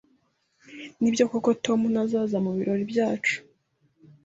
Nibyo 1.01 1.23
koko 1.31 1.49
Tom 1.65 1.79
ntazaza 1.91 2.37
mubirori 2.45 2.83
byacu? 2.91 3.35